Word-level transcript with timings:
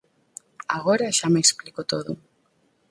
Agora 0.77 1.15
xa 1.17 1.27
me 1.33 1.43
explico 1.45 1.81
todo. 1.91 2.11